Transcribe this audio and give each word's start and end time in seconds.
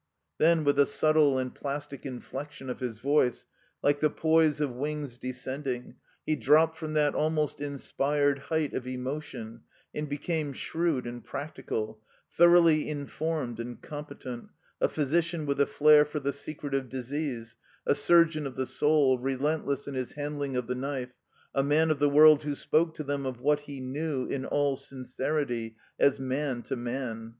Then, 0.39 0.63
with 0.63 0.79
a 0.79 0.87
subtle 0.87 1.37
and 1.37 1.53
plastic 1.53 2.07
inflection 2.07 2.71
of 2.71 2.79
his 2.79 2.97
voice, 2.97 3.45
like 3.83 3.99
the 3.99 4.09
poise 4.09 4.59
of 4.59 4.71
wings 4.71 5.19
descending, 5.19 5.93
he 6.25 6.35
dropped 6.35 6.75
from 6.75 6.93
that 6.95 7.13
almost 7.13 7.61
inspired 7.61 8.39
height 8.39 8.73
of 8.73 8.87
emotion, 8.87 9.61
and 9.93 10.09
became 10.09 10.53
shrewd 10.53 11.05
and 11.05 11.23
practical, 11.23 12.01
thoroughly 12.35 12.89
informed 12.89 13.59
and 13.59 13.83
competent, 13.83 14.49
a 14.81 14.89
physician 14.89 15.45
with 15.45 15.61
a 15.61 15.67
flair 15.67 16.03
for 16.03 16.19
the 16.19 16.33
secret 16.33 16.73
of 16.73 16.89
disease, 16.89 17.55
a 17.85 17.93
surgeon 17.93 18.47
of 18.47 18.55
the 18.55 18.65
Soul, 18.65 19.19
relentless 19.19 19.87
in 19.87 19.93
his 19.93 20.13
handling 20.13 20.55
of 20.55 20.65
the 20.65 20.73
knife, 20.73 21.13
a 21.53 21.61
man 21.61 21.91
of 21.91 21.99
the 21.99 22.09
world 22.09 22.41
w^ho 22.41 22.57
spoke 22.57 22.95
to 22.95 23.03
them 23.03 23.27
of 23.27 23.39
what 23.39 23.59
he 23.59 23.79
knew, 23.79 24.25
in 24.25 24.45
all 24.47 24.75
sincerity, 24.75 25.75
as 25.99 26.19
man 26.19 26.63
to 26.63 26.75
man. 26.75 27.29